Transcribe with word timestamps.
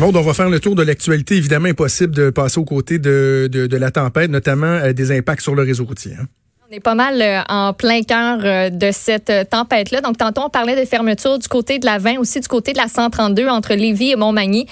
Bon, 0.00 0.12
on 0.14 0.22
va 0.22 0.34
faire 0.34 0.50
le 0.50 0.60
tour 0.60 0.74
de 0.74 0.82
l'actualité. 0.82 1.36
Évidemment, 1.36 1.68
impossible 1.68 2.14
de 2.14 2.30
passer 2.30 2.58
aux 2.58 2.64
côtés 2.64 2.98
de, 2.98 3.48
de, 3.50 3.76
la 3.76 3.90
tempête, 3.90 4.30
notamment 4.30 4.66
euh, 4.66 4.92
des 4.92 5.16
impacts 5.16 5.40
sur 5.40 5.54
le 5.54 5.62
réseau 5.62 5.84
routier. 5.84 6.12
hein. 6.20 6.26
On 6.74 6.76
est 6.76 6.80
pas 6.80 6.96
mal 6.96 7.22
euh, 7.22 7.40
en 7.48 7.72
plein 7.72 8.02
cœur 8.02 8.40
euh, 8.42 8.68
de 8.68 8.90
cette 8.90 9.30
euh, 9.30 9.44
tempête-là. 9.44 10.00
Donc, 10.00 10.18
tantôt, 10.18 10.40
on 10.44 10.50
parlait 10.50 10.74
de 10.74 10.84
fermeture 10.84 11.38
du 11.38 11.46
côté 11.46 11.78
de 11.78 11.86
la 11.86 11.98
20, 11.98 12.18
aussi 12.18 12.40
du 12.40 12.48
côté 12.48 12.72
de 12.72 12.78
la 12.78 12.88
132 12.88 13.48
entre 13.48 13.74
Lévis 13.74 14.10
et 14.10 14.16
Montmagny. 14.16 14.66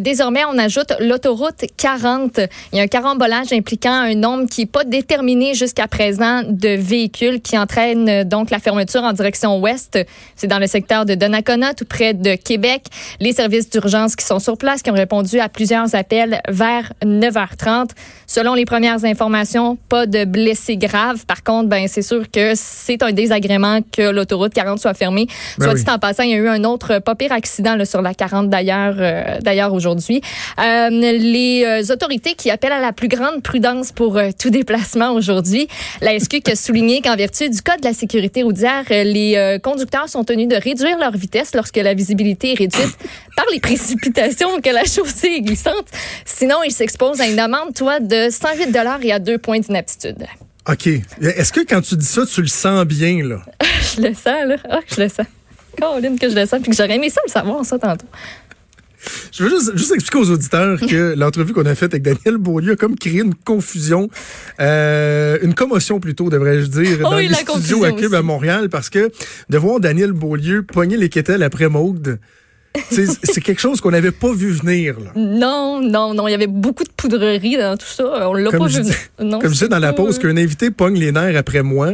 Désormais, 0.00 0.42
on 0.44 0.58
ajoute 0.58 0.92
l'autoroute 0.98 1.64
40. 1.76 2.40
Il 2.72 2.78
y 2.78 2.80
a 2.80 2.82
un 2.82 2.88
carambolage 2.88 3.52
impliquant 3.52 3.92
un 3.92 4.16
nombre 4.16 4.48
qui 4.48 4.62
n'est 4.62 4.66
pas 4.66 4.82
déterminé 4.82 5.54
jusqu'à 5.54 5.86
présent 5.86 6.42
de 6.44 6.70
véhicules 6.70 7.40
qui 7.40 7.56
entraîne 7.56 8.24
donc 8.24 8.50
la 8.50 8.58
fermeture 8.58 9.04
en 9.04 9.12
direction 9.12 9.60
ouest. 9.60 10.00
C'est 10.34 10.48
dans 10.48 10.58
le 10.58 10.66
secteur 10.66 11.04
de 11.06 11.14
Donnacona, 11.14 11.74
tout 11.74 11.84
près 11.84 12.12
de 12.12 12.34
Québec. 12.34 12.86
Les 13.20 13.32
services 13.32 13.70
d'urgence 13.70 14.16
qui 14.16 14.26
sont 14.26 14.40
sur 14.40 14.58
place, 14.58 14.82
qui 14.82 14.90
ont 14.90 14.94
répondu 14.94 15.38
à 15.38 15.48
plusieurs 15.48 15.94
appels 15.94 16.40
vers 16.48 16.92
9h30. 17.04 17.90
Selon 18.26 18.54
les 18.54 18.64
premières 18.64 19.04
informations, 19.04 19.78
pas 19.88 20.06
de 20.06 20.24
blessés 20.24 20.76
graves. 20.76 21.19
Par 21.26 21.42
contre, 21.42 21.68
ben 21.68 21.86
c'est 21.88 22.02
sûr 22.02 22.30
que 22.30 22.52
c'est 22.54 23.02
un 23.02 23.12
désagrément 23.12 23.80
que 23.92 24.10
l'autoroute 24.10 24.52
40 24.54 24.78
soit 24.78 24.94
fermée. 24.94 25.26
Ben 25.58 25.64
soit 25.64 25.74
oui. 25.74 25.84
dit 25.84 25.90
en 25.90 25.98
passant, 25.98 26.22
il 26.22 26.30
y 26.30 26.34
a 26.34 26.38
eu 26.38 26.48
un 26.48 26.64
autre 26.64 26.98
pas 26.98 27.14
pire 27.14 27.32
accident 27.32 27.76
là, 27.76 27.84
sur 27.84 28.02
la 28.02 28.14
40 28.14 28.48
d'ailleurs 28.48 28.96
euh, 28.98 29.38
d'ailleurs 29.40 29.72
aujourd'hui. 29.72 30.20
Euh, 30.58 30.90
les 30.90 31.64
euh, 31.64 31.92
autorités 31.92 32.34
qui 32.34 32.50
appellent 32.50 32.72
à 32.72 32.80
la 32.80 32.92
plus 32.92 33.08
grande 33.08 33.42
prudence 33.42 33.92
pour 33.92 34.16
euh, 34.16 34.30
tout 34.38 34.50
déplacement 34.50 35.12
aujourd'hui. 35.12 35.68
La 36.00 36.18
SQ 36.18 36.40
qui 36.40 36.52
a 36.52 36.56
souligné 36.56 37.00
qu'en 37.00 37.16
vertu 37.16 37.48
du 37.48 37.60
code 37.62 37.80
de 37.80 37.86
la 37.86 37.94
sécurité 37.94 38.42
routière, 38.42 38.84
les 38.90 39.58
conducteurs 39.62 40.08
sont 40.08 40.24
tenus 40.24 40.48
de 40.48 40.56
réduire 40.56 40.98
leur 40.98 41.12
vitesse 41.12 41.54
lorsque 41.54 41.76
la 41.76 41.94
visibilité 41.94 42.52
est 42.52 42.58
réduite 42.58 42.98
par 43.36 43.46
les 43.52 43.60
précipitations 43.60 44.54
ou 44.56 44.60
que 44.60 44.70
la 44.70 44.84
chaussée 44.84 45.34
est 45.36 45.40
glissante. 45.42 45.86
Sinon, 46.24 46.56
ils 46.64 46.72
s'exposent 46.72 47.20
à 47.20 47.26
une 47.26 47.38
amende, 47.38 47.74
toi, 47.74 48.00
de 48.00 48.28
108 48.30 48.72
dollars 48.72 49.00
et 49.02 49.12
à 49.12 49.18
deux 49.18 49.38
points 49.38 49.60
d'inaptitude. 49.60 50.26
OK. 50.68 50.86
Est-ce 51.20 51.52
que 51.52 51.60
quand 51.60 51.80
tu 51.80 51.96
dis 51.96 52.06
ça, 52.06 52.26
tu 52.26 52.42
le 52.42 52.48
sens 52.48 52.84
bien, 52.84 53.26
là? 53.26 53.42
Je 53.96 54.02
le 54.02 54.14
sens, 54.14 54.46
là. 54.46 54.56
Ah, 54.68 54.80
je 54.86 55.00
le 55.02 55.08
sens. 55.08 55.26
Caroline, 55.76 56.18
que 56.18 56.28
je 56.28 56.34
le 56.34 56.46
sens, 56.46 56.60
puis 56.60 56.70
que 56.70 56.76
j'aurais 56.76 56.96
aimé 56.96 57.10
ça 57.10 57.20
le 57.26 57.30
savoir, 57.30 57.64
ça, 57.64 57.78
tantôt. 57.78 58.06
Je 59.32 59.42
veux 59.42 59.50
juste, 59.50 59.76
juste 59.76 59.92
expliquer 59.94 60.18
aux 60.18 60.30
auditeurs 60.30 60.78
que 60.78 61.14
l'entrevue 61.16 61.52
qu'on 61.52 61.66
a 61.66 61.74
faite 61.74 61.94
avec 61.94 62.02
Daniel 62.02 62.36
Beaulieu 62.36 62.72
a 62.72 62.76
comme 62.76 62.96
créé 62.96 63.20
une 63.20 63.34
confusion, 63.34 64.10
euh, 64.60 65.38
une 65.42 65.54
commotion 65.54 66.00
plutôt, 66.00 66.28
devrais-je 66.28 66.66
dire, 66.66 66.98
Oh 67.00 67.10
dans 67.10 67.16
oui, 67.16 67.28
les 67.28 67.34
studios 67.34 67.84
à 67.84 67.92
Cube 67.92 68.14
à. 68.14 68.22
Montréal 68.22 68.68
parce 68.68 68.90
que 68.90 69.10
de 69.48 69.58
voir 69.58 69.80
Daniel 69.80 70.12
Beaulieu 70.12 70.62
pogner 70.62 70.96
les 70.96 71.08
quételles 71.08 71.42
après 71.42 71.68
Maude, 71.68 72.20
c'est 72.90 73.40
quelque 73.40 73.60
chose 73.60 73.80
qu'on 73.80 73.90
n'avait 73.90 74.10
pas 74.10 74.32
vu 74.32 74.50
venir. 74.52 74.96
Là. 75.00 75.12
Non, 75.16 75.80
non, 75.80 76.14
non. 76.14 76.28
Il 76.28 76.32
y 76.32 76.34
avait 76.34 76.46
beaucoup 76.46 76.84
de 76.84 76.90
poudrerie 76.90 77.56
dans 77.56 77.76
tout 77.76 77.86
ça. 77.86 78.28
On 78.28 78.34
l'a 78.34 78.50
pas 78.50 78.66
vu. 78.66 78.82
Comme 79.18 79.42
je 79.42 79.48
disais 79.48 79.68
dans 79.68 79.78
la 79.78 79.92
pause, 79.92 80.18
qu'un 80.18 80.36
invité 80.36 80.70
pogne 80.70 80.98
les 80.98 81.12
nerfs 81.12 81.36
après 81.36 81.62
moi, 81.62 81.92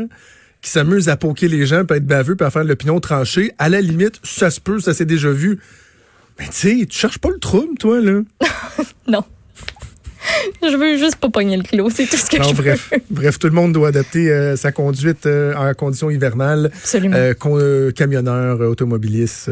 qui 0.62 0.70
s'amuse 0.70 1.08
à 1.08 1.16
poker 1.16 1.48
les 1.48 1.66
gens, 1.66 1.84
peut 1.84 1.96
être 1.96 2.06
baveux, 2.06 2.36
peut 2.36 2.48
faire 2.50 2.64
l'opinion 2.64 2.98
tranchée, 3.00 3.52
à 3.58 3.68
la 3.68 3.80
limite, 3.80 4.20
ça 4.22 4.50
se 4.50 4.60
peut, 4.60 4.80
ça 4.80 4.94
s'est 4.94 5.04
déjà 5.04 5.30
vu. 5.30 5.60
Mais 6.38 6.46
tu 6.46 6.52
sais, 6.52 6.86
tu 6.86 6.98
cherches 6.98 7.18
pas 7.18 7.30
le 7.30 7.38
trouble, 7.38 7.78
toi, 7.78 8.00
là. 8.00 8.20
Non. 9.08 9.22
Je 10.62 10.76
veux 10.76 10.96
juste 10.98 11.16
pas 11.16 11.28
pogner 11.28 11.56
le 11.56 11.62
kilo. 11.62 11.88
C'est 11.90 12.06
tout 12.06 12.16
ce 12.16 12.26
que 12.30 12.38
Non, 12.38 12.48
je 12.50 12.54
bref, 12.54 12.90
veux. 12.92 12.98
bref, 13.10 13.38
tout 13.38 13.46
le 13.46 13.52
monde 13.52 13.72
doit 13.72 13.88
adapter 13.88 14.30
euh, 14.30 14.56
sa 14.56 14.72
conduite 14.72 15.26
euh, 15.26 15.54
en 15.54 15.72
conditions 15.74 16.10
hivernales. 16.10 16.70
Absolument. 16.74 17.16
Euh, 17.16 17.34
euh, 17.46 17.90
camionneurs, 17.92 18.60
automobilistes 18.60 19.50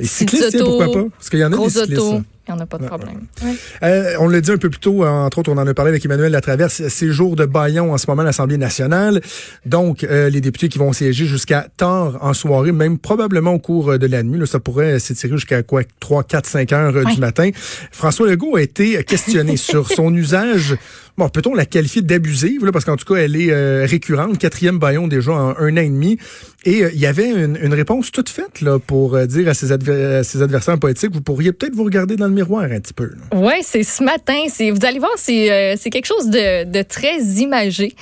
et 0.00 0.04
cyclistes, 0.04 0.50
tiens, 0.50 0.60
autos, 0.60 0.78
pourquoi 0.78 1.02
pas? 1.02 1.08
Parce 1.16 1.30
qu'il 1.30 1.38
y 1.40 1.44
en 1.44 1.52
a 1.52 1.56
des 1.56 1.68
cyclistes. 1.70 2.00
Il 2.48 2.52
n'y 2.52 2.58
en 2.58 2.62
a 2.62 2.66
pas 2.66 2.76
de 2.76 2.82
Ouais, 2.82 2.88
problème. 2.88 3.20
Ouais. 3.44 3.54
Euh, 3.84 4.14
on 4.18 4.28
l'a 4.28 4.40
dit 4.40 4.50
un 4.50 4.56
peu 4.58 4.68
plus 4.68 4.80
tôt, 4.80 5.04
entre 5.04 5.38
autres, 5.38 5.52
on 5.52 5.58
en 5.58 5.66
a 5.66 5.74
parlé 5.74 5.90
avec 5.90 6.04
Emmanuel 6.04 6.32
Latraverse, 6.32 6.82
c'est 6.88 7.12
jour 7.12 7.36
de 7.36 7.44
baillon 7.44 7.92
en 7.92 7.98
ce 7.98 8.06
moment 8.08 8.22
à 8.22 8.24
l'Assemblée 8.24 8.56
nationale. 8.58 9.20
Donc, 9.64 10.02
euh, 10.02 10.28
les 10.28 10.40
députés 10.40 10.68
qui 10.68 10.78
vont 10.78 10.92
siéger 10.92 11.26
jusqu'à 11.26 11.68
tard 11.76 12.18
en 12.20 12.34
soirée, 12.34 12.72
même 12.72 12.98
probablement 12.98 13.52
au 13.52 13.58
cours 13.60 13.92
euh, 13.92 13.98
de 13.98 14.06
la 14.08 14.24
nuit, 14.24 14.40
là, 14.40 14.46
ça 14.46 14.58
pourrait 14.58 14.98
s'étirer 14.98 15.34
jusqu'à 15.36 15.62
quoi 15.62 15.82
3, 16.00 16.24
4, 16.24 16.46
5 16.46 16.72
heures 16.72 16.96
euh, 16.96 17.04
Ouais. 17.04 17.14
du 17.14 17.20
matin. 17.20 17.50
François 17.92 18.26
Legault 18.28 18.56
a 18.56 18.62
été 18.62 19.04
questionné 19.04 19.56
sur 19.56 19.88
son 19.88 20.12
usage. 20.12 20.76
Bon, 21.18 21.28
peut-on 21.28 21.54
la 21.54 21.66
qualifier 21.66 22.00
d'abusive, 22.00 22.70
parce 22.72 22.86
qu'en 22.86 22.96
tout 22.96 23.04
cas, 23.04 23.20
elle 23.20 23.36
est 23.36 23.50
euh, 23.50 23.84
récurrente, 23.86 24.38
quatrième 24.38 24.78
baillon 24.78 25.08
déjà 25.08 25.32
en 25.32 25.54
un 25.58 25.72
an 25.74 25.80
et 25.80 25.88
demi. 25.88 26.18
Et 26.64 26.84
euh, 26.84 26.90
il 26.94 27.00
y 27.00 27.06
avait 27.06 27.28
une, 27.28 27.74
réponse 27.74 28.10
toute 28.10 28.30
faite 28.30 28.62
là, 28.62 28.78
pour 28.78 29.14
euh, 29.14 29.26
dire 29.26 29.48
à 29.48 29.54
ses, 29.54 29.72
adver- 29.72 30.20
à 30.20 30.24
ses 30.24 30.40
adversaires 30.40 30.78
politiques, 30.78 31.12
vous 31.12 31.20
pourriez 31.20 31.52
peut-être 31.52 31.74
vous 31.74 31.84
regarder 31.84 32.16
dans 32.16 32.28
le 32.28 32.32
miroir 32.32 32.62
un 32.62 32.80
petit 32.80 32.94
peu. 32.94 33.10
Oui, 33.34 33.54
c'est 33.62 33.82
ce 33.82 34.02
matin. 34.02 34.44
Vous 34.58 34.86
allez 34.86 34.98
voir, 34.98 35.12
c'est, 35.16 35.76
quelque 35.90 36.06
chose 36.06 36.30
de, 36.30 36.64
de 36.64 36.82
très 36.82 37.18
imagé. 37.18 37.94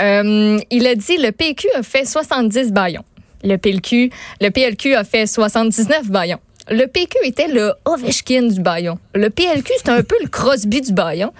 Il 0.00 0.86
a 0.86 0.94
dit 0.96 1.16
le 1.16 1.30
PQ 1.30 1.68
a 1.76 1.82
fait 1.84 2.04
70 2.04 2.72
baillons. 2.72 3.04
Le 3.44 3.56
PLQ, 3.56 4.10
le 4.40 4.50
PLQ 4.50 4.94
a 4.94 5.04
fait 5.04 5.26
79 5.26 6.10
baillons. 6.10 6.40
Le 6.70 6.86
PQ 6.86 7.18
était 7.24 7.48
le 7.48 7.72
Ovechkin 7.84 8.48
du 8.48 8.60
baillon. 8.60 8.98
Le 9.14 9.30
PLQ, 9.30 9.72
c'est 9.76 9.90
un 9.90 10.02
peu 10.02 10.16
le 10.20 10.28
Crosby 10.28 10.80
du 10.80 10.92
baillon. 10.92 11.32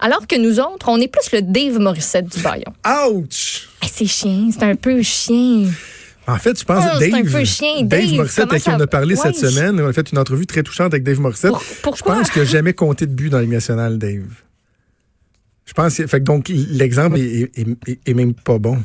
Alors 0.00 0.26
que 0.26 0.36
nous 0.36 0.58
autres, 0.60 0.88
on 0.88 0.98
est 1.00 1.08
plus 1.08 1.30
le 1.32 1.42
Dave 1.42 1.78
Morissette 1.78 2.26
du 2.34 2.40
baillon. 2.40 2.72
Ouch! 3.12 3.68
C'est 3.90 4.06
chien, 4.06 4.50
c'est 4.52 4.62
un 4.64 4.74
peu 4.76 5.02
chien. 5.02 5.66
En 6.26 6.36
fait, 6.36 6.58
je 6.58 6.64
pense 6.64 6.84
que 6.84 6.98
Dave, 7.00 7.14
un 7.14 7.30
peu 7.30 7.44
chien. 7.44 7.82
Dave, 7.82 8.00
Dave, 8.06 8.14
Morissette, 8.14 8.50
avec 8.50 8.62
qui 8.62 8.70
on 8.70 8.80
a 8.80 8.86
parlé 8.86 9.14
Ouais. 9.16 9.20
cette 9.32 9.36
semaine, 9.36 9.80
on 9.80 9.88
a 9.88 9.92
fait 9.92 10.10
une 10.12 10.18
entrevue 10.18 10.46
très 10.46 10.62
touchante 10.62 10.92
avec 10.94 11.02
Dave 11.02 11.18
Morissette. 11.20 11.52
Pour- 11.82 11.96
je 11.96 12.02
pense 12.02 12.30
qu'il 12.30 12.42
n'a 12.42 12.48
jamais 12.48 12.72
compté 12.72 13.06
de 13.06 13.12
but 13.12 13.30
dans 13.30 13.38
la 13.38 13.42
Ligue 13.42 13.52
nationale, 13.52 13.98
Dave. 13.98 14.22
Je 15.66 15.72
pense 15.72 15.96
que, 15.96 16.06
fait 16.06 16.18
que 16.20 16.24
donc 16.24 16.48
l'exemple 16.48 17.18
est, 17.18 17.50
est- 17.56 17.66
est- 17.86 17.98
est 18.06 18.14
même 18.14 18.34
pas 18.34 18.58
bon. 18.58 18.78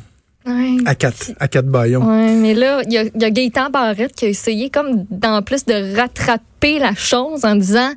Ouais. 0.46 0.78
À 0.86 0.94
quatre, 0.94 1.32
à 1.40 1.48
quatre 1.48 1.66
baillons. 1.68 2.02
Oui, 2.06 2.36
mais 2.36 2.54
là, 2.54 2.82
il 2.86 2.94
y 2.94 2.98
a, 3.00 3.04
y 3.04 3.24
a 3.24 3.30
Gaëtan 3.32 3.70
Barrette 3.72 4.14
qui 4.14 4.26
a 4.26 4.30
essayé 4.30 4.70
comme 4.70 5.06
d'en 5.10 5.42
plus 5.42 5.66
de 5.66 5.96
rattraper 5.98 6.78
la 6.80 6.94
chose 6.94 7.46
en 7.46 7.56
disant, 7.56 7.90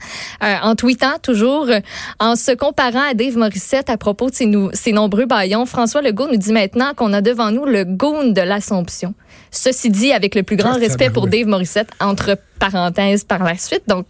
euh, 0.43 0.55
en 0.63 0.75
tweetant 0.75 1.19
toujours, 1.23 1.69
euh, 1.69 1.81
en 2.21 2.37
se 2.37 2.53
comparant 2.53 3.11
à 3.11 3.15
Dave 3.15 3.37
Morissette 3.37 3.91
à 3.91 3.99
propos 3.99 4.31
de 4.31 4.35
ses, 4.35 4.51
ses 4.73 4.93
nombreux 4.93 5.27
baillons, 5.27 5.67
François 5.67 6.01
Legault 6.01 6.29
nous 6.29 6.39
dit 6.39 6.53
maintenant 6.53 6.93
qu'on 6.97 7.13
a 7.13 7.21
devant 7.21 7.51
nous 7.51 7.67
le 7.67 7.85
goon 7.85 8.33
de 8.33 8.41
l'Assomption. 8.41 9.15
Ceci 9.51 9.91
dit, 9.91 10.13
avec 10.13 10.35
le 10.35 10.43
plus 10.43 10.57
grand 10.57 10.75
Ah, 10.75 10.79
respect 10.79 11.11
pour. 11.11 11.27
Dave 11.27 11.47
Morissette, 11.47 11.91
entre 12.01 12.39
parenthèses 12.59 13.25
par 13.25 13.43
la 13.45 13.57
suite. 13.57 13.83
Donc, 13.89 14.07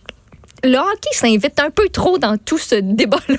le 0.65 0.77
hockey 0.77 1.11
s'invite 1.13 1.61
un 1.61 1.71
peu 1.71 1.89
trop 1.89 2.19
dans 2.19 2.37
tout 2.37 2.59
ce 2.59 2.75
débat-là 2.77 3.37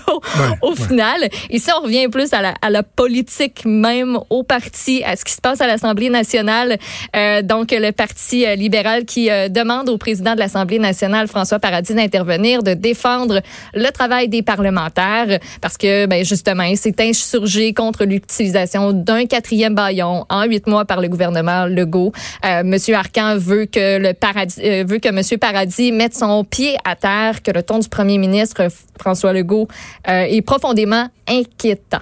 au 0.62 0.69
ouais. 0.69 0.75
final. 0.75 1.30
Ici, 1.50 1.69
on 1.78 1.84
revient 1.84 2.07
plus 2.07 2.34
à 2.34 2.41
la, 2.41 2.53
à 2.62 2.69
la 2.69 2.84
politique 2.84 3.66
même, 3.66 4.18
au 4.30 4.44
parti, 4.44 5.03
à 5.03 5.16
ce 5.16 5.25
qui 5.25 5.34
se 5.34 5.41
passe 5.41 5.62
à 5.62 5.68
l'Assemblée 5.68 6.09
nationale. 6.09 6.78
Euh, 7.16 7.41
donc, 7.41 7.72
le 7.72 7.91
Parti 7.91 8.46
libéral 8.56 9.06
qui 9.06 9.30
euh, 9.30 9.50
demande 9.50 9.90
au 9.90 9.97
président 9.97 10.34
de 10.34 10.40
l'Assemblée 10.40 10.80
nationale, 10.80 11.28
François 11.28 11.59
Paradis, 11.59 11.94
d'intervenir, 11.94 12.63
de 12.63 12.74
défendre 12.74 13.42
le 13.74 13.89
travail 13.92 14.27
des 14.30 14.42
parlementaires, 14.42 15.39
parce 15.62 15.77
que, 15.77 16.06
ben, 16.06 16.24
justement, 16.24 16.63
il 16.63 16.77
s'est 16.77 16.95
insurgé 17.00 17.74
contre 17.74 18.06
l'utilisation 18.06 18.94
d'un 18.94 19.25
quatrième 19.25 19.75
baillon 19.75 20.25
en 20.30 20.44
huit 20.44 20.68
mois 20.68 20.86
par 20.86 21.01
le 21.01 21.07
gouvernement 21.07 21.65
Legault. 21.65 22.12
Euh, 22.45 22.63
Monsieur 22.63 22.95
Arcan 22.95 23.38
veut 23.38 23.65
que 23.65 23.98
le 23.98 24.13
paradis, 24.13 24.60
euh, 24.63 24.83
veut 24.88 25.00
que 25.00 25.10
Monsieur 25.10 25.38
Paradis 25.38 25.92
mette 25.92 26.15
son 26.15 26.44
pied 26.44 26.75
à 26.86 26.95
terre, 26.95 27.08
que 27.44 27.51
le 27.51 27.63
ton 27.63 27.79
du 27.79 27.89
premier 27.89 28.17
ministre 28.17 28.67
François 29.00 29.33
Legault 29.33 29.67
euh, 30.07 30.25
est 30.27 30.41
profondément 30.41 31.07
inquiétant. 31.27 32.01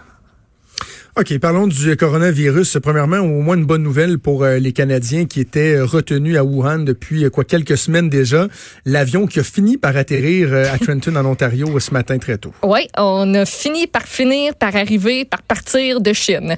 OK, 1.19 1.35
parlons 1.39 1.65
du 1.65 1.97
coronavirus. 1.97 2.77
Premièrement, 2.83 3.17
au 3.17 3.41
moins 3.41 3.55
une 3.55 3.65
bonne 3.65 3.81
nouvelle 3.81 4.19
pour 4.19 4.43
euh, 4.43 4.59
les 4.59 4.71
Canadiens 4.71 5.25
qui 5.25 5.39
étaient 5.39 5.81
retenus 5.81 6.37
à 6.37 6.43
Wuhan 6.43 6.77
depuis 6.77 7.25
euh, 7.25 7.31
quoi 7.31 7.43
quelques 7.43 7.75
semaines 7.75 8.07
déjà. 8.07 8.45
L'avion 8.85 9.25
qui 9.25 9.39
a 9.39 9.43
fini 9.43 9.77
par 9.77 9.97
atterrir 9.97 10.49
euh, 10.53 10.71
à 10.71 10.77
Trenton 10.85 11.15
en 11.15 11.25
Ontario 11.25 11.79
ce 11.79 11.89
matin 11.89 12.19
très 12.19 12.37
tôt. 12.37 12.53
Oui, 12.61 12.87
on 12.99 13.33
a 13.33 13.47
fini 13.47 13.87
par 13.87 14.03
finir 14.03 14.53
par 14.53 14.75
arriver, 14.75 15.25
par 15.25 15.41
partir 15.41 16.01
de 16.01 16.13
Chine. 16.13 16.55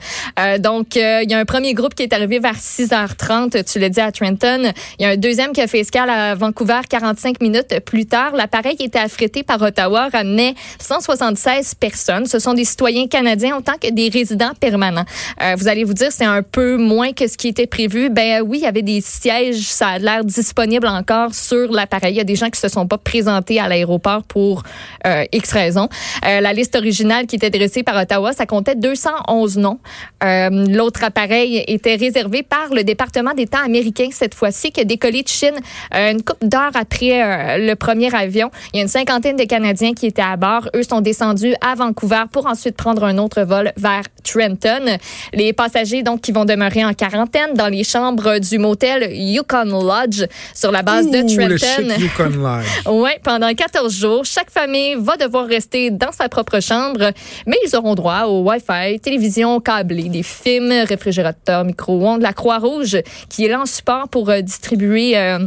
donc, 0.60 0.98
il 0.98 1.30
y 1.30 1.34
a 1.34 1.40
un 1.40 1.46
premier 1.46 1.74
groupe 1.74 1.96
qui 1.96 2.04
est 2.04 2.12
arrivé 2.12 2.40
vers 2.40 2.58
6h30, 2.58 3.64
tu 3.64 3.80
l'as 3.80 3.88
dit, 3.88 4.02
à 4.02 4.12
Trenton. 4.12 4.74
Il 5.00 5.04
y 5.04 5.06
a 5.06 5.12
un 5.12 5.18
deuxième 5.18 5.54
qui 5.54 5.62
a 5.62 5.68
fait 5.68 5.80
escale 5.80 6.10
à 6.10 6.36
Vancouver 6.36 6.82
45 6.90 7.42
minutes 7.42 7.80
plus 7.86 8.08
tard. 8.08 8.36
L'appareil 8.36 8.76
était 8.82 9.00
affrété 9.00 9.44
par 9.44 9.62
Ottawa, 9.62 10.10
ramenait 10.12 10.54
176 10.82 11.76
personnes. 11.76 12.26
Ce 12.26 12.40
sont 12.40 12.54
des 12.54 12.66
citoyens 12.66 13.08
canadiens 13.08 13.56
autant 13.56 13.78
que 13.82 13.90
des 13.90 14.10
résidents 14.10 14.49
permanent. 14.54 15.04
Euh, 15.42 15.56
vous 15.57 15.68
allez 15.68 15.84
vous 15.84 15.94
dire, 15.94 16.12
c'est 16.12 16.25
un 16.25 16.44
peu 16.44 16.78
moins 16.78 17.13
que 17.13 17.28
ce 17.28 17.38
qui 17.38 17.48
était 17.48 17.68
prévu. 17.68 18.10
Ben 18.10 18.42
oui, 18.42 18.60
il 18.60 18.63
y 18.63 18.68
avait 18.68 18.81
des 18.81 19.01
sièges, 19.01 19.62
ça 19.62 19.88
a 19.90 20.00
l'air 20.00 20.24
disponible 20.24 20.88
encore 20.88 21.34
sur 21.34 21.72
l'appareil. 21.72 22.13
Il 22.13 22.18
y 22.18 22.22
a 22.22 22.25
des 22.25 22.36
gens 22.36 22.50
qui 22.50 22.60
se 22.60 22.68
sont 22.68 22.88
pas 22.88 22.98
présentés 22.98 23.60
à 23.60 23.68
l'aéroport 23.68 24.24
pour 24.24 24.63
euh, 25.06 25.24
X 25.31 25.51
raisons. 25.51 25.90
Euh, 26.25 26.42
la 26.42 26.54
liste 26.54 26.75
originale 26.75 27.25
qui 27.28 27.36
était 27.36 27.50
dressée 27.50 27.84
par 27.84 27.96
Ottawa, 28.01 28.34
ça 28.34 28.46
comptait 28.46 28.75
211 28.75 29.57
noms. 29.57 29.80
L'autre 30.22 31.04
appareil 31.04 31.63
était 31.68 31.95
réservé 31.95 32.44
par 32.44 32.74
le 32.74 32.84
département 32.84 33.34
d'État 33.34 33.60
américain 33.60 34.10
cette 34.12 34.36
fois-ci, 34.36 34.72
qui 34.72 34.81
a 34.81 34.84
décollé 34.84 35.24
de 35.24 35.28
Chine 35.28 35.56
une 35.92 36.22
couple 36.22 36.48
d'heures 36.48 36.75
après 36.75 37.57
le 37.57 37.74
premier 37.75 38.13
avion. 38.13 38.52
Il 38.74 38.78
y 38.78 38.80
a 38.80 38.84
une 38.84 38.90
cinquantaine 38.90 39.36
de 39.36 39.44
Canadiens 39.44 39.94
qui 39.94 40.07
étaient 40.07 40.22
à 40.22 40.36
bord. 40.38 40.69
Eux 40.75 40.84
sont 40.84 41.02
descendus 41.02 41.56
à 41.62 41.75
Vancouver 41.75 42.24
pour 42.31 42.45
ensuite 42.48 42.75
prendre 42.75 43.04
un 43.04 43.18
autre 43.18 43.42
vol 43.42 43.72
vers 43.78 44.04
Trenton. 44.40 44.98
Les 45.34 45.54
passagers 45.54 46.04
donc 46.04 46.22
qui 46.22 46.32
vont 46.32 46.46
demeurer 46.46 46.86
en 46.86 46.94
quarantaine 46.94 47.54
dans 47.56 47.68
les 47.68 47.84
chambres 47.84 48.40
du 48.40 48.58
motel 48.58 49.12
Yukon 49.12 49.66
Lodge 49.66 50.26
sur 50.54 50.72
la 50.72 50.82
base 50.82 51.08
de 51.08 51.22
Trenton. 51.22 51.94
Yukon 52.00 52.42
Lodge. 52.42 52.66
oui, 52.90 53.12
pendant 53.22 53.54
14 53.54 53.94
jours, 53.94 54.26
chaque 54.26 54.50
famille 54.50 54.96
va 54.98 55.18
devoir 55.18 55.46
rester 55.46 55.92
dans 55.92 56.12
sa 56.12 56.30
propre 56.30 56.62
chambre, 56.62 57.12
mais 57.46 57.58
ils 57.66 57.76
auront 57.76 57.96
droit 57.96 58.24
au 58.24 58.44
Wi-Fi, 58.50 59.00
télévision 59.00 59.60
câblée, 59.60 60.10
des 60.10 60.24
films, 60.24 60.72
réfrigérateurs, 60.88 61.66
micro-ondes, 61.66 62.22
la 62.22 62.34
Croix-Rouge 62.34 62.98
qui 63.28 63.46
est 63.46 63.50
là 63.50 63.62
en 63.62 63.66
support 63.66 64.08
pour 64.10 64.30
euh, 64.30 64.42
distribuer 64.42 65.18
euh, 65.18 65.40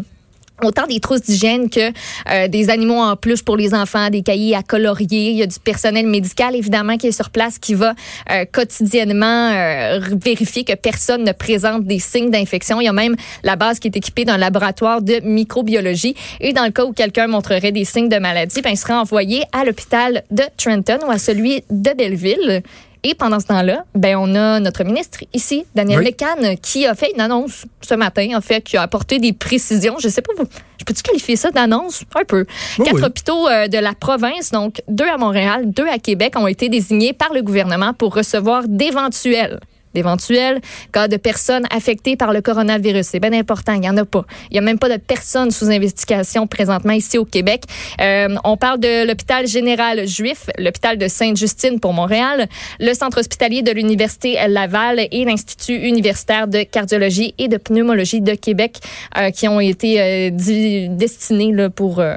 autant 0.63 0.87
des 0.87 1.01
trousses 1.01 1.23
d'hygiène 1.23 1.71
que 1.71 1.93
euh, 2.31 2.49
des 2.49 2.71
animaux 2.71 3.01
en 3.01 3.17
plus 3.17 3.43
pour 3.43 3.57
les 3.57 3.75
enfants, 3.75 4.11
des 4.11 4.23
cahiers 4.23 4.55
à 4.55 4.63
colorier. 4.63 5.31
Il 5.31 5.37
y 5.37 5.43
a 5.43 5.47
du 5.47 5.59
personnel 5.59 6.07
médical, 6.07 6.55
évidemment, 6.55 6.97
qui 6.97 7.09
est 7.09 7.13
sur 7.13 7.31
place, 7.31 7.59
qui 7.59 7.75
va 7.75 7.95
euh, 8.31 8.45
quotidiennement 8.51 9.51
euh, 9.51 10.01
vérifier 10.23 10.65
que 10.65 10.75
personne 10.75 11.25
ne 11.25 11.33
présente 11.33 11.85
des 11.85 11.99
signes 11.99 12.31
d'infection. 12.31 12.81
Il 12.81 12.85
y 12.85 12.89
a 12.89 12.93
même 12.93 13.17
la 13.43 13.57
base 13.57 13.79
qui 13.79 13.89
est 13.89 13.97
équipée 13.97 14.25
d'un 14.25 14.37
laboratoire 14.37 15.03
de 15.03 15.21
microbiologie. 15.25 16.15
Et 16.41 16.53
dans 16.53 16.65
le 16.65 16.71
cas 16.71 16.85
où 16.85 16.93
quelqu'un 16.93 17.27
montrerait 17.27 17.73
des 17.73 17.85
signes 17.85 18.09
de 18.09 18.19
maladie, 18.19 18.61
ben, 18.63 18.71
il 18.71 18.77
sera 18.77 19.01
envoyé 19.01 19.43
à 19.53 19.65
l'hôpital 19.65 20.23
de 20.31 20.45
Trenton 20.57 20.99
ou 21.07 21.11
à 21.11 21.19
celui 21.19 21.63
de 21.71 21.91
Belleville. 21.97 22.63
Et 23.05 23.15
pendant 23.15 23.41
ce 23.41 23.47
temps-là, 23.47 23.85
ben 23.97 24.17
on 24.17 24.35
a 24.37 24.61
notre 24.61 24.85
ministre 24.85 25.25
ici, 25.33 25.65
Daniel 25.75 26.01
oui. 26.01 26.57
qui 26.63 26.87
a 26.87 26.95
fait 26.95 27.11
une 27.15 27.21
annonce 27.21 27.65
ce 27.81 27.95
matin, 27.95 28.29
en 28.37 28.41
fait, 28.41 28.61
qui 28.61 28.77
a 28.77 28.83
apporté 28.83 29.19
des 29.19 29.33
précisions. 29.33 29.97
Je 29.99 30.09
sais 30.09 30.23
pas, 30.23 30.33
je 30.79 30.85
peux-tu 30.85 31.03
qualifier 31.03 31.35
ça 31.35 31.51
d'annonce? 31.51 32.05
Un 32.15 32.25
peu. 32.25 32.47
Quatre 32.85 33.05
hôpitaux 33.05 33.49
euh, 33.49 33.67
de 33.67 33.79
la 33.79 33.95
province, 33.95 34.53
donc 34.53 34.83
deux 34.87 35.09
à 35.09 35.17
Montréal, 35.17 35.65
deux 35.67 35.87
à 35.89 35.99
Québec, 35.99 36.35
ont 36.37 36.47
été 36.47 36.69
désignés 36.69 37.13
par 37.13 37.33
le 37.33 37.43
gouvernement 37.43 37.93
pour 37.93 38.15
recevoir 38.15 38.69
d'éventuels 38.69 39.59
d'éventuels 39.95 40.61
cas 40.93 41.09
de 41.09 41.17
personnes 41.17 41.65
affectées 41.71 42.17
par 42.17 42.33
le 42.33 42.41
coronavirus. 42.41 43.07
C'est 43.07 43.21
bien 43.21 43.33
important, 43.33 43.73
il 43.75 43.81
n'y 43.81 43.89
en 43.89 43.97
a 43.97 44.05
pas. 44.05 44.25
Il 44.51 44.55
n'y 44.55 44.59
a 44.59 44.63
même 44.63 44.79
pas 44.79 44.89
de 44.89 44.97
personnes 44.97 45.51
sous 45.51 45.71
investigation 45.71 46.47
présentement 46.47 46.93
ici 46.93 47.19
au 47.19 47.25
Québec. 47.25 47.65
Euh, 48.01 48.35
on 48.45 48.57
parle 48.57 48.81
de 48.81 49.07
l'hôpital 49.07 49.47
général 49.47 50.07
juif, 50.07 50.51
l'hôpital 50.59 50.99
de 50.99 51.09
Sainte-Justine 51.09 51.81
pour 51.81 51.93
Montréal, 51.93 52.49
le 52.81 52.95
centre 52.95 53.19
hospitalier 53.21 53.63
de 53.63 53.71
l'Université 53.71 54.37
Laval 54.49 55.07
et 55.11 55.25
l'Institut 55.25 55.77
universitaire 55.77 56.49
de 56.49 56.63
cardiologie 56.63 57.35
et 57.39 57.49
de 57.49 57.57
pneumologie 57.57 58.21
de 58.21 58.35
Québec 58.35 58.79
euh, 59.17 59.31
qui 59.31 59.49
ont 59.49 59.61
été 59.61 60.01
euh, 60.01 60.31
destinés 60.33 61.53
là, 61.53 61.71
pour, 61.71 62.01
euh, 62.01 62.15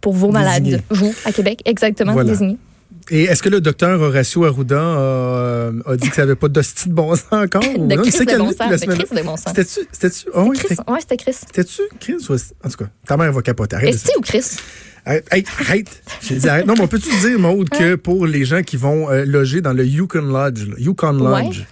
pour 0.00 0.12
vos 0.12 0.30
malades. 0.30 0.82
Vous, 0.90 1.14
à 1.24 1.32
Québec, 1.32 1.62
exactement, 1.64 2.12
voilà. 2.12 2.30
désignés. 2.30 2.58
Et 3.12 3.24
est-ce 3.24 3.42
que 3.42 3.48
le 3.48 3.60
docteur 3.60 4.00
Horacio 4.00 4.44
Arruda 4.44 4.80
a, 4.80 5.70
a 5.86 5.96
dit 5.96 6.08
que 6.08 6.14
ça 6.14 6.22
n'avait 6.22 6.36
pas 6.36 6.48
d'hostie 6.48 6.88
de 6.88 6.94
bon 6.94 7.14
sens 7.16 7.24
encore? 7.32 7.62
de 7.62 7.94
non, 7.96 8.02
Chris 8.02 8.24
de 8.24 8.38
bon 8.38 8.52
sens. 8.52 8.80
De 8.80 8.86
Chris 8.86 9.16
de 9.16 9.22
bon 9.22 9.36
sens. 9.36 9.52
C'était-tu? 9.54 9.80
C'était-tu? 9.90 10.26
Oh, 10.32 10.44
oui, 10.48 10.56
Chris. 10.58 10.76
Ouais, 10.86 11.00
c'était 11.00 11.16
Chris. 11.16 11.32
C'était-tu 11.34 11.82
Chris? 11.98 12.14
En 12.64 12.68
tout 12.68 12.76
cas, 12.76 12.90
ta 13.06 13.16
mère 13.16 13.32
va 13.32 13.42
capoter. 13.42 13.76
Arrête 13.76 13.94
Est-ce 13.94 14.16
ou 14.16 14.20
Chris? 14.20 14.44
Arrête, 15.04 15.26
arrête. 15.58 16.02
J'ai 16.22 16.36
dit 16.36 16.48
arrête. 16.48 16.66
Non, 16.66 16.74
mais 16.74 16.82
on 16.82 16.88
peut-tu 16.88 17.08
dire, 17.20 17.38
Maude, 17.38 17.68
que 17.70 17.96
pour 17.96 18.26
les 18.26 18.44
gens 18.44 18.62
qui 18.62 18.76
vont 18.76 19.10
euh, 19.10 19.24
loger 19.24 19.60
dans 19.60 19.72
le 19.72 19.84
Yukon 19.84 20.20
Lodge, 20.22 20.68
là, 20.68 20.74
Yukon 20.78 21.12
Lodge, 21.12 21.58
Ouais. 21.60 21.66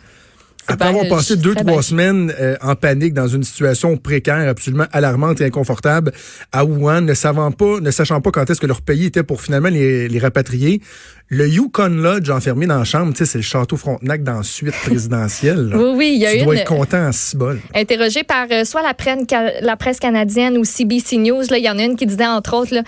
Après 0.69 0.89
avoir 0.89 1.09
passé 1.09 1.37
deux, 1.37 1.55
trois 1.55 1.83
semaines 1.83 2.33
euh, 2.41 2.57
en 2.63 2.75
panique 2.75 3.15
dans 3.15 3.27
une 3.29 3.43
situation 3.43 3.97
précaire, 3.97 4.49
absolument 4.49 4.87
alarmante 4.93 5.41
et 5.41 5.45
inconfortable, 5.45 6.13
à 6.53 6.65
Wuhan, 6.65 7.01
ne 7.03 7.15
savant 7.15 7.51
pas, 7.51 7.81
ne 7.81 7.91
sachant 7.91 8.21
pas 8.21 8.31
quand 8.31 8.49
est-ce 8.51 8.61
que 8.61 8.67
leur 8.67 8.83
pays 8.83 9.07
était 9.07 9.23
pour 9.23 9.41
finalement 9.43 9.69
les, 9.71 10.09
les 10.09 10.19
rapatrier, 10.19 10.81
le 11.31 11.47
Yukon 11.49 11.89
Lodge 11.89 12.31
enfermé 12.31 12.67
dans 12.67 12.79
la 12.79 12.85
chambre, 12.85 13.13
tu 13.13 13.19
sais, 13.19 13.27
c'est 13.27 13.39
le 13.39 13.43
château 13.45 13.77
Frontenac 13.77 14.23
dans 14.23 14.39
la 14.39 14.43
suite 14.43 14.75
présidentielle. 14.83 15.69
là. 15.69 15.77
Oui, 15.79 15.93
oui, 15.97 16.13
il 16.17 16.21
y 16.21 16.27
a 16.27 16.33
tu 16.33 16.39
une. 16.39 16.45
dois 16.45 16.57
être 16.57 16.67
content 16.69 17.07
en 17.09 17.13
cibole. 17.13 17.61
Interrogé 17.75 18.23
par 18.25 18.47
euh, 18.51 18.65
soit 18.65 18.83
la, 18.83 18.95
prenne- 18.95 19.27
la 19.61 19.77
presse 19.77 19.99
canadienne 20.01 20.57
ou 20.59 20.65
CBC 20.65 21.19
News, 21.19 21.43
là, 21.51 21.59
il 21.59 21.65
y 21.65 21.71
en 21.71 21.79
a 21.79 21.83
une 21.85 21.97
qui 21.97 22.07
disait 22.07 22.27
entre 22.27 22.55
autres, 22.57 22.75
là, 22.75 22.83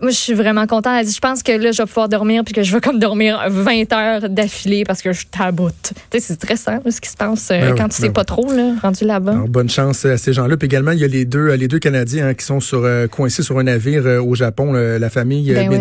moi, 0.00 0.10
je 0.10 0.16
suis 0.16 0.34
vraiment 0.34 0.66
contente. 0.66 0.94
Elle 0.98 1.06
dit, 1.06 1.12
je 1.12 1.20
pense 1.20 1.42
que 1.42 1.52
là, 1.52 1.72
je 1.72 1.82
vais 1.82 1.86
pouvoir 1.86 2.08
dormir 2.08 2.42
puis 2.44 2.54
que 2.54 2.62
je 2.62 2.72
vais 2.72 2.80
comme 2.80 2.98
dormir 2.98 3.42
20 3.48 3.92
heures 3.92 4.28
d'affilée 4.28 4.84
parce 4.84 5.02
que 5.02 5.12
je 5.12 5.26
taboute. 5.26 5.92
Tu 6.10 6.18
sais, 6.18 6.20
c'est 6.20 6.34
stressant, 6.34 6.80
ce 6.88 7.00
qui 7.00 7.08
se 7.08 7.16
passe 7.16 7.50
euh, 7.50 7.60
Ben 7.60 7.72
oui, 7.72 7.78
quand 7.78 7.88
tu 7.88 8.00
ben 8.00 8.06
sais 8.08 8.12
pas 8.12 8.24
trop, 8.24 8.50
là, 8.52 8.74
rendu 8.82 9.04
là-bas. 9.04 9.44
Bonne 9.48 9.68
chance 9.68 10.04
à 10.04 10.16
ces 10.16 10.32
gens-là. 10.32 10.56
Puis 10.56 10.66
également, 10.66 10.92
il 10.92 11.00
y 11.00 11.04
a 11.04 11.08
les 11.08 11.24
deux, 11.24 11.50
euh, 11.50 11.56
les 11.56 11.68
deux 11.68 11.78
Canadiens 11.78 12.28
hein, 12.28 12.34
qui 12.34 12.44
sont 12.44 12.60
sur, 12.60 12.84
euh, 12.84 13.06
coincés 13.06 13.42
sur 13.42 13.58
un 13.58 13.64
navire 13.64 14.06
au 14.24 14.34
Japon, 14.34 14.72
la 14.72 15.10
famille 15.10 15.52
Ben 15.52 15.68
oui. 15.68 15.78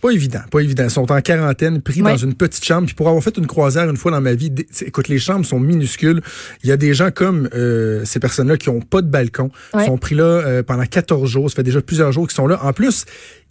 Pas 0.00 0.10
évident, 0.10 0.40
pas 0.50 0.60
évident. 0.60 0.84
Ils 0.84 0.90
sont 0.90 1.10
en 1.12 1.20
quarantaine, 1.20 1.82
pris 1.82 2.00
dans 2.00 2.16
une 2.16 2.34
petite 2.34 2.64
chambre. 2.64 2.86
Puis 2.86 2.94
pour 2.94 3.08
avoir 3.08 3.22
fait 3.22 3.36
une 3.36 3.46
croisière 3.46 3.88
une 3.90 3.96
fois 3.96 4.10
dans 4.10 4.20
ma 4.20 4.32
vie, 4.34 4.52
écoute, 4.86 5.08
les 5.08 5.18
chambres 5.18 5.44
sont 5.44 5.60
minuscules. 5.60 6.22
Il 6.62 6.68
y 6.70 6.72
a 6.72 6.76
des 6.76 6.94
gens 6.94 7.10
comme 7.10 7.48
euh, 7.54 8.02
ces 8.04 8.18
personnes-là 8.20 8.56
qui 8.56 8.68
ont 8.70 8.80
pas 8.80 9.02
de 9.02 9.08
balcon, 9.08 9.50
Ouais. 9.74 9.86
sont 9.86 9.98
pris 9.98 10.14
là 10.14 10.24
euh, 10.24 10.62
pendant 10.62 10.84
14 10.84 11.28
jours. 11.28 11.50
Ça 11.50 11.56
fait 11.56 11.62
déjà 11.62 11.82
plusieurs 11.82 12.12
jours 12.12 12.26
qu'ils 12.26 12.34
sont 12.36 12.46
là. 12.46 12.58
En 12.64 12.72
plus, 12.72 13.04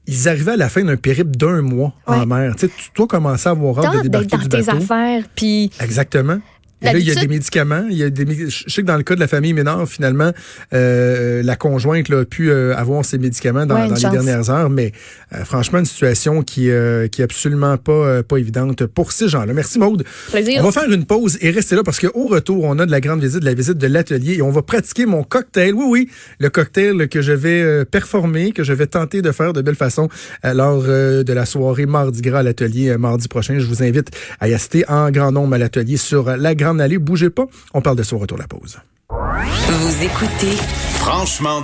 ils 0.08 0.28
arrivaient 0.28 0.54
à 0.54 0.58
la 0.58 0.70
fin 0.70 0.84
d'un 0.84 0.98
périple 0.98 1.32
d'un 1.38 1.62
mois 1.62 1.94
en 2.08 2.26
mer. 2.26 2.56
Tu 2.56 2.68
sais, 2.68 2.74
tu 2.76 2.90
dois 2.96 3.06
commencer 3.08 3.48
à 3.48 3.52
avoir 3.52 3.78
hâte 3.86 3.98
de 3.98 4.02
débarquer 4.02 4.38
du 4.38 4.50
tes 4.50 4.70
affaires, 4.70 5.24
puis 5.36 5.70
Exactement. 5.80 6.40
Et 6.82 6.86
là, 6.86 6.98
il 6.98 7.08
y 7.08 7.12
a 7.12 7.16
des 7.16 7.28
médicaments. 7.28 7.86
Il 7.90 7.98
y 7.98 8.04
a 8.04 8.10
des, 8.10 8.50
je 8.50 8.64
sais 8.68 8.82
que 8.82 8.88
dans 8.88 8.98
le 8.98 9.04
cas 9.04 9.16
de 9.16 9.20
la 9.20 9.28
famille 9.28 9.54
Ménard, 9.54 9.88
finalement, 9.88 10.32
euh, 10.74 11.44
la 11.44 11.56
conjointe 11.56 12.10
là, 12.10 12.20
a 12.20 12.26
pu 12.26 12.50
euh, 12.50 12.76
avoir 12.76 13.04
ses 13.06 13.18
médicaments 13.18 13.66
dans, 13.66 13.76
Ouais, 13.76 13.88
une 13.88 13.94
dans 13.94 13.96
les 13.96 14.16
dernières 14.16 14.50
heures, 14.50 14.70
mais 14.70 14.92
euh, 15.34 15.46
franchement, 15.46 15.80
une 15.80 15.86
situation 15.86 16.42
qui, 16.44 16.70
euh, 16.70 17.08
qui 17.08 17.22
est 17.22 17.24
absolument 17.24 17.78
pas, 17.78 17.92
euh, 17.92 18.24
pas 18.24 18.38
évidente 18.38 18.86
pour 18.86 19.12
ces 19.12 19.28
gens-là. 19.28 19.54
Merci 19.54 19.80
Maude. 19.80 20.04
plaisir. 20.32 20.62
On 20.62 20.70
va 20.70 20.72
faire 20.72 20.92
une 20.92 21.06
pause 21.06 21.38
et 21.42 21.52
rester 21.52 21.76
là 21.76 21.84
parce 21.84 22.00
qu'au 22.00 22.28
retour, 22.28 22.64
on 22.64 22.80
a 22.80 22.86
de 22.86 22.92
la 22.92 23.02
grande 23.02 23.22
visite, 23.22 23.44
la 23.44 23.54
visite 23.54 23.78
de 23.78 23.88
l'atelier 23.88 24.36
et 24.36 24.42
on 24.42 24.52
va 24.52 24.62
pratiquer 24.62 25.06
mon 25.06 25.24
cocktail. 25.24 25.74
Oui, 25.74 25.86
oui, 25.88 26.10
le 26.40 26.50
cocktail 26.50 27.08
que 27.10 27.22
je 27.22 27.32
vais 27.32 27.62
euh, 27.62 27.86
performer, 27.86 28.52
que 28.52 28.64
je 28.64 28.74
vais 28.74 28.88
tenter 28.88 29.22
de 29.22 29.32
faire 29.32 29.54
de 29.54 29.62
belle 29.62 29.76
façon 29.76 30.10
euh, 30.46 30.54
lors 30.54 30.84
euh, 30.88 31.24
de 31.24 31.34
la 31.34 31.46
soirée 31.46 31.86
Mardi 31.86 32.22
Gras 32.22 32.40
à 32.40 32.44
l'atelier 32.44 32.90
euh, 32.90 32.98
mardi 32.98 33.28
prochain. 33.28 33.60
Je 33.60 33.66
vous 33.66 33.84
invite 33.84 34.10
à 34.40 34.48
y 34.48 34.54
assister 34.54 34.86
en 34.90 35.12
grand 35.12 35.32
nombre 35.32 35.56
à 35.56 35.58
l'atelier 35.58 35.98
sur 35.98 36.36
la 36.36 36.56
Grande 36.70 36.82
Allée. 36.82 37.00
Bougez 37.00 37.32
pas, 37.32 37.46
on 37.74 37.82
parle 37.82 37.98
de 37.98 38.04
ça 38.04 38.16
au 38.16 38.20
retour 38.20 38.38
de 38.38 38.44
la 38.44 38.48
pause. 38.48 38.78
Vous 39.10 40.04
écoutez 40.04 40.56
Franchement 41.00 41.58